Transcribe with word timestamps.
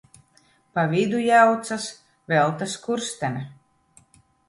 Pa 0.77 0.85
vidu 0.93 1.19
jaucas: 1.27 1.87
Velta 2.35 2.71
Skurstene. 2.75 3.49